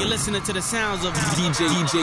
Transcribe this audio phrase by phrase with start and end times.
[0.00, 2.00] You're listening to the sounds of DJ DJ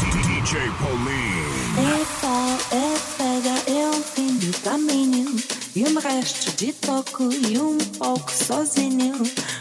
[0.00, 1.50] DJ Paulinho.
[1.76, 5.36] É pau, é pedra, é um fim do caminho.
[5.76, 9.12] E um resto de toco e um pouco sozinho.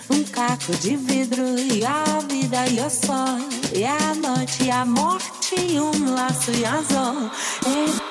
[0.10, 3.38] Um caco de vidro e a vida e o sol.
[3.76, 7.30] E a noite e a morte e um laço e azul.
[7.66, 8.09] É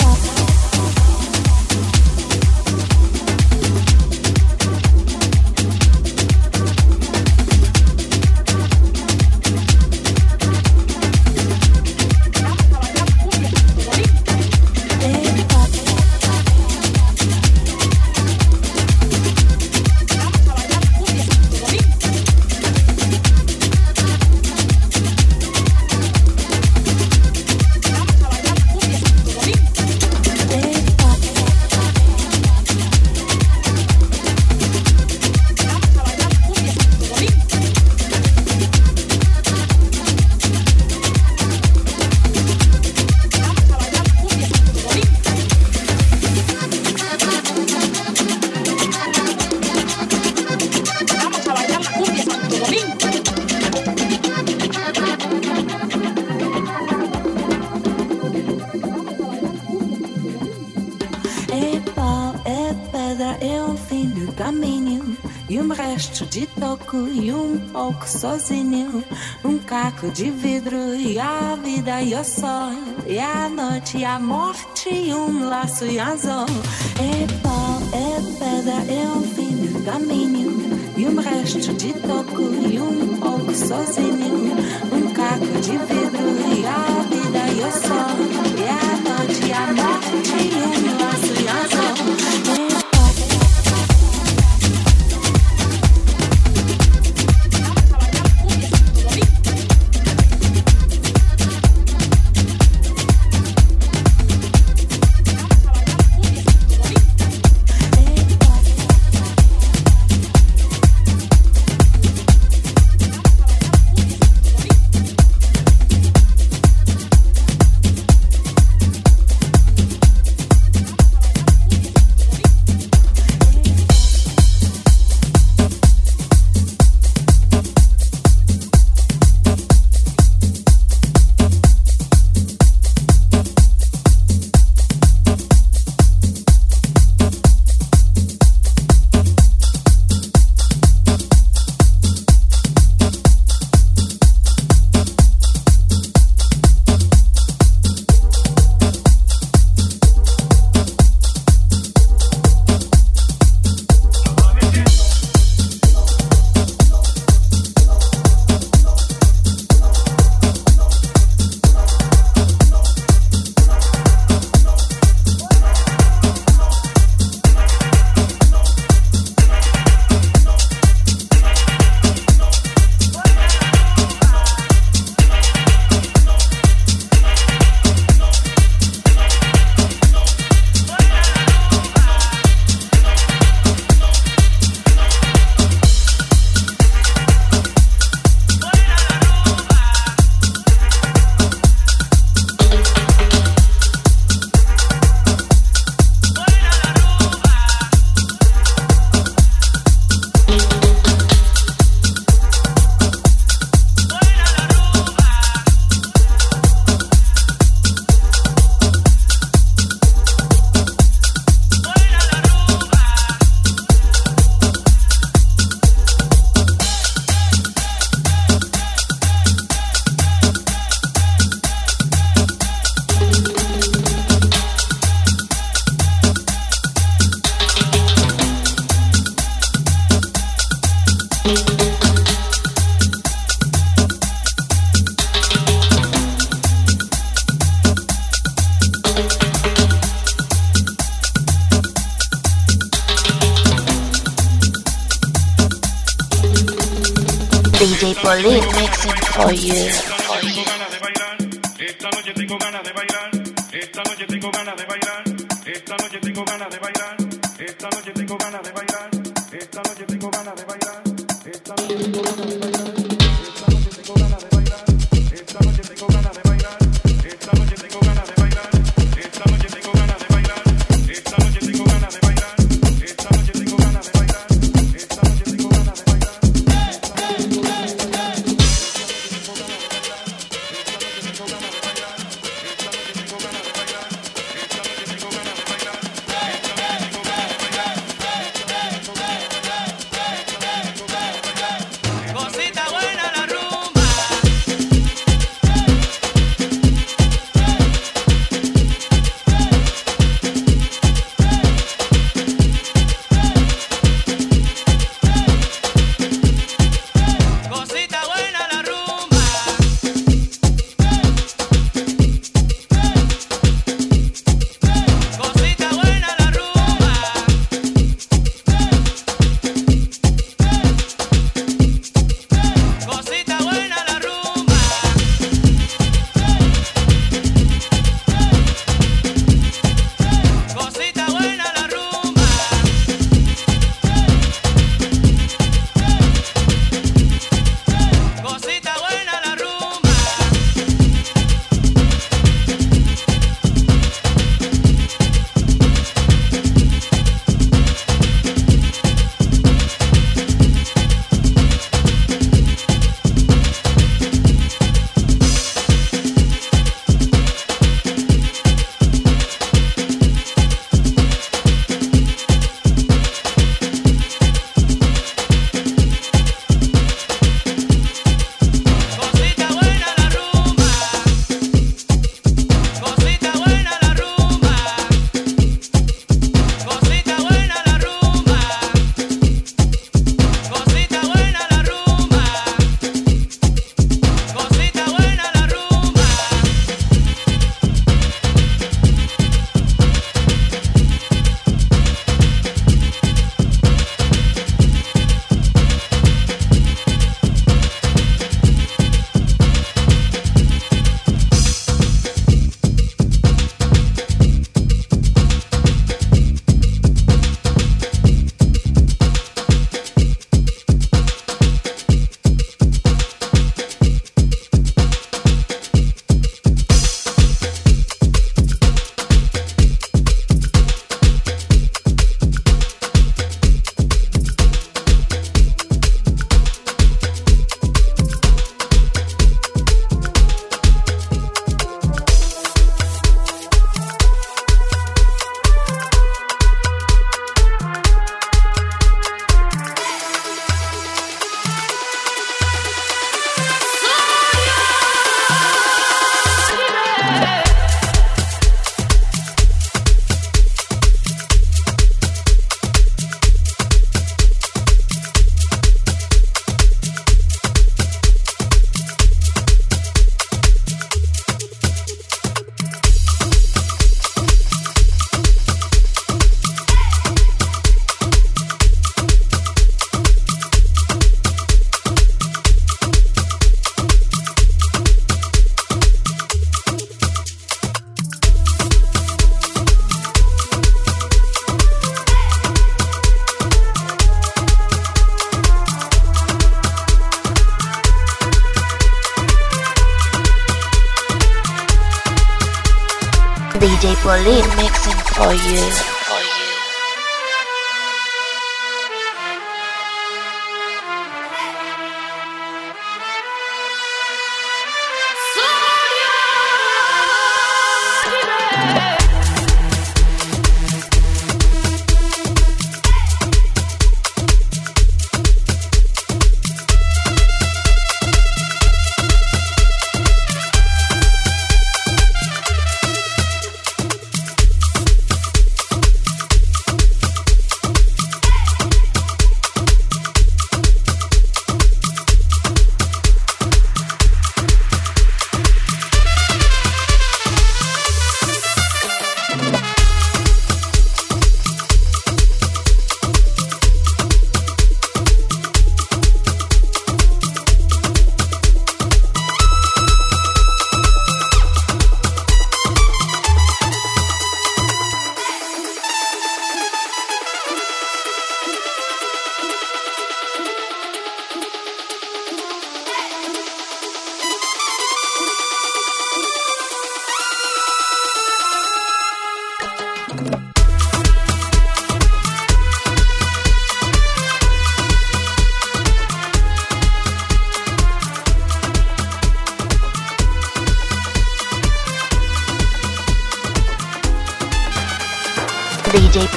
[68.18, 69.04] sozinho,
[69.44, 72.72] um caco de vidro e a vida e o sol,
[73.06, 76.46] e a noite e a morte e um laço e azul.
[76.98, 80.50] É pau, é pedra, é um fim do caminho,
[80.96, 84.56] e um resto de toco e um pouco sozinho,
[84.92, 86.07] um caco de vidro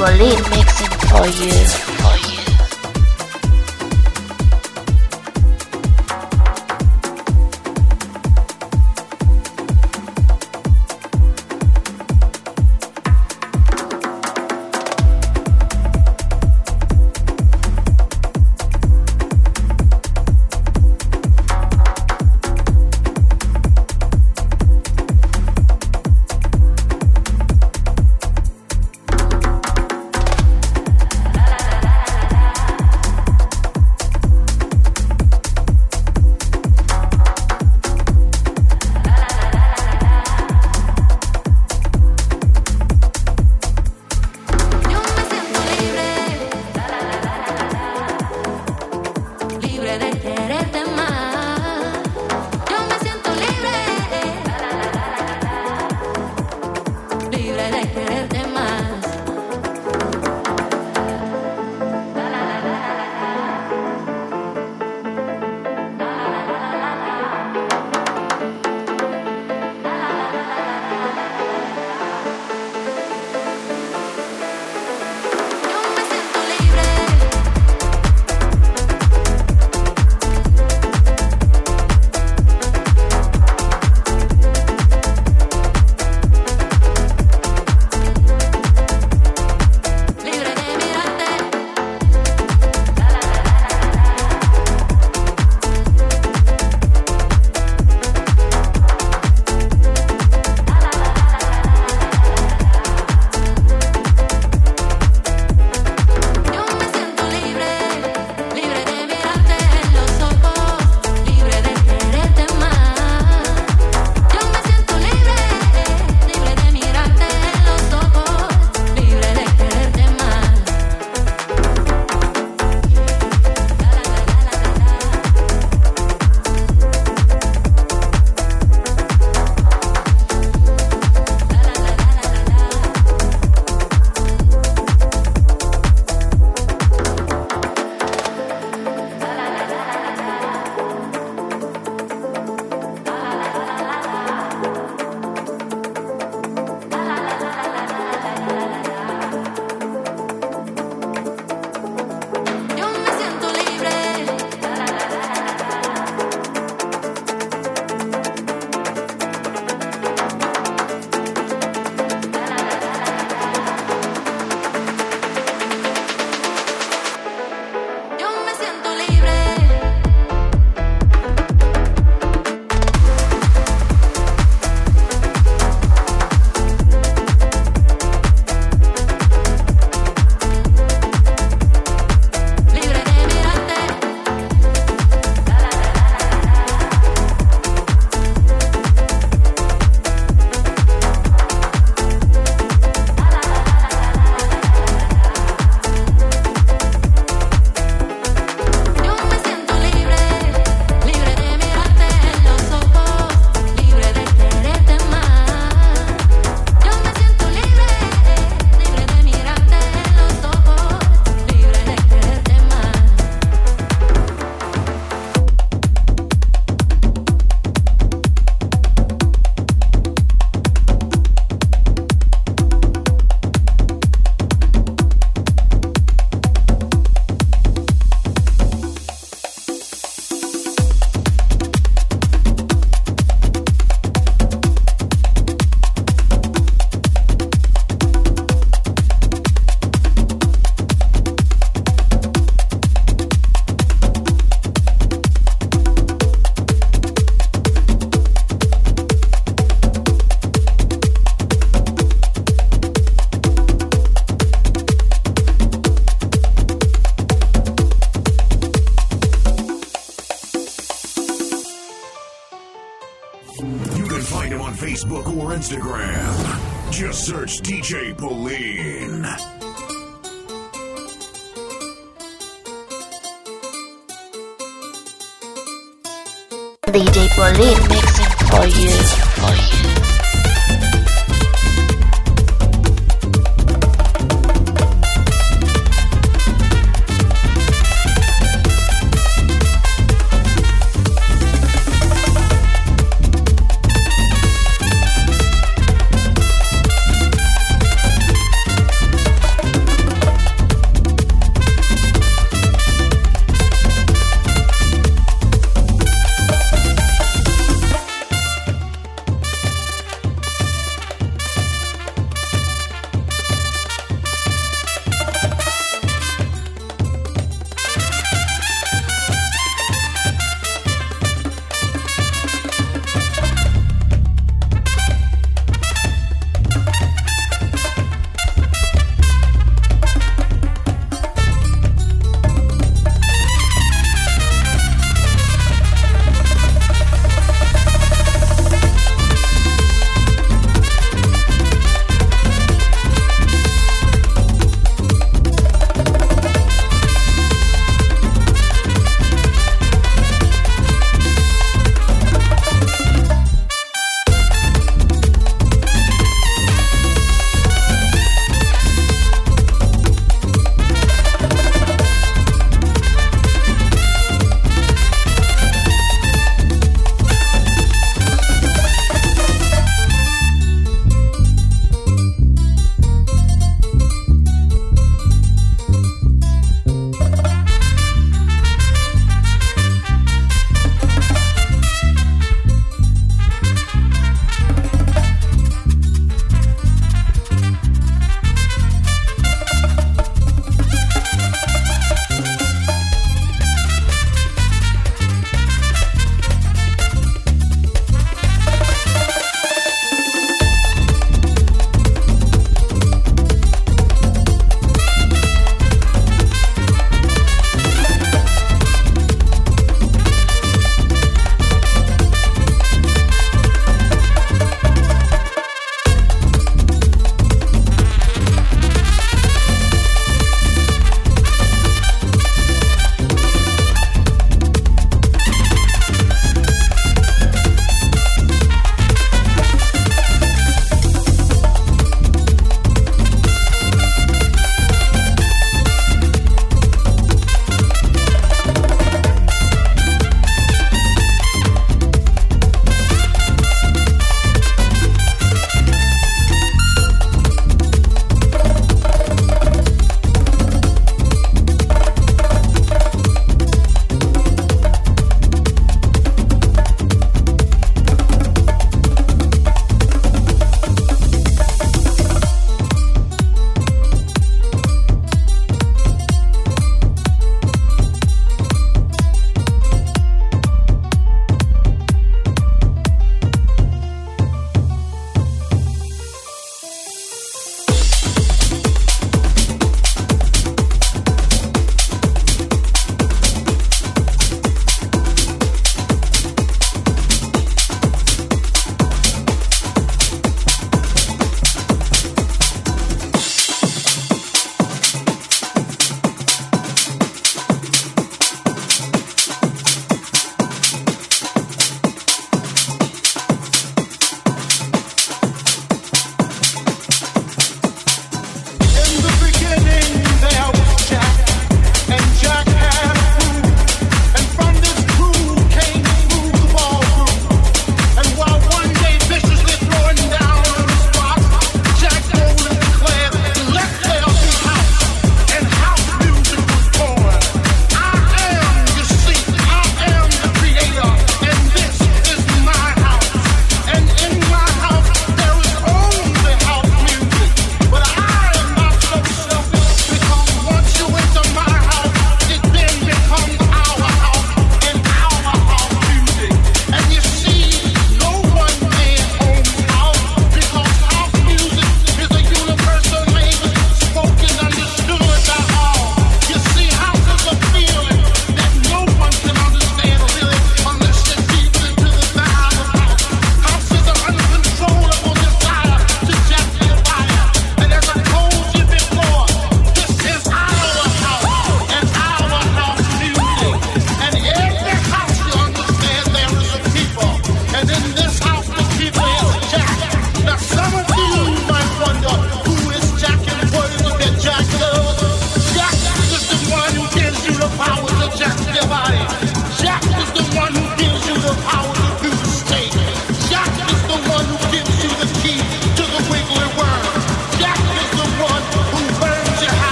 [0.00, 1.79] Pauline mixing for you.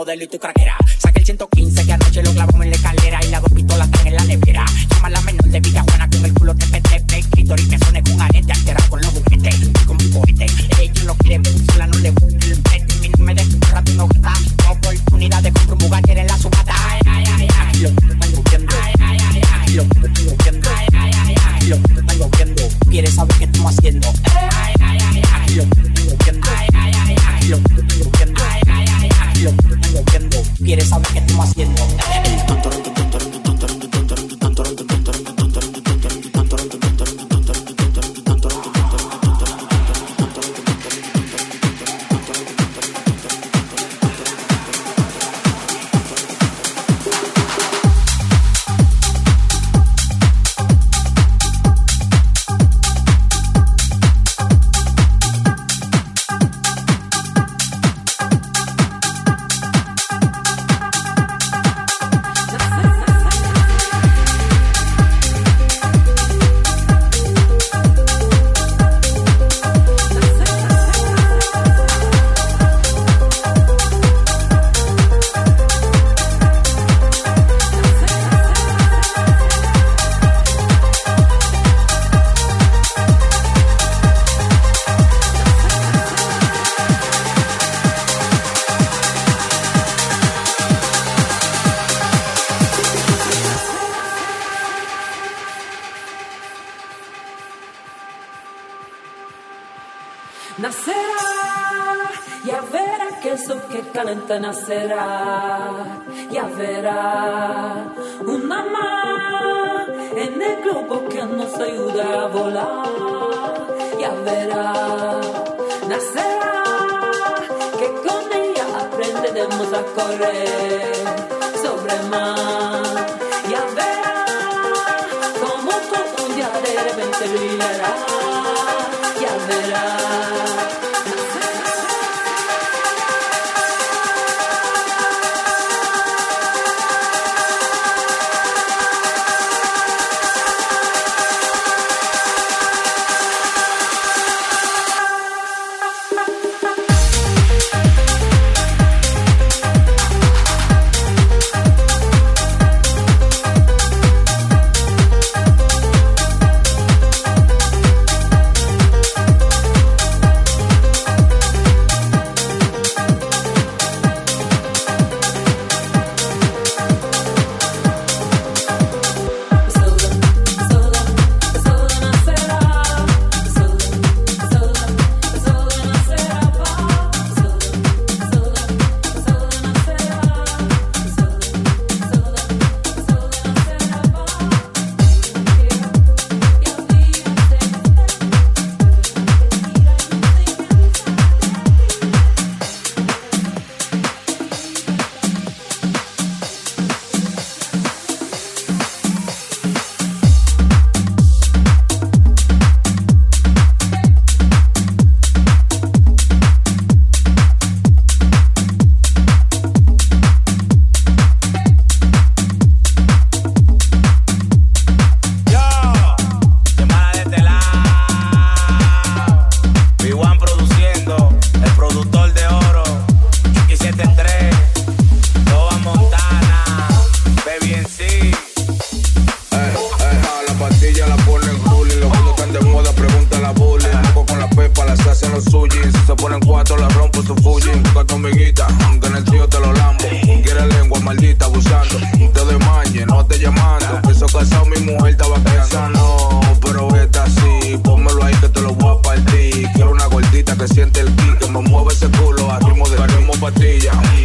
[0.00, 0.78] Modelo y tu craquera.
[0.98, 4.06] Saque el 115 que anoche lo clavamos en la escalera y las dos pistolas están
[4.06, 4.64] en la nevera.
[4.88, 8.22] Llama la menor de Villa Juana con el culo tepe tepe, y que suene con
[8.22, 10.46] arete, altera con los juguetes, con mi cohete.
[10.80, 14.72] Ella no quiere sola no le gusta el pete, mi no me deja rápido no.
[14.72, 16.74] Oportunidad de comprar un Bugatti en la subata.
[16.88, 18.74] Ay, ay, ay, ay, lo están viendo.
[18.82, 20.70] Ay, ay, ay, ay, lo están viendo.
[20.76, 22.62] Ay, ay, ay, ay, lo están viendo.
[22.88, 24.08] Quieres saber qué estamos haciendo.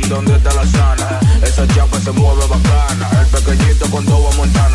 [0.09, 1.19] ¿dónde está la sana?
[1.41, 4.74] Esa chapa se mueve bacana, el pequeñito con dos Montana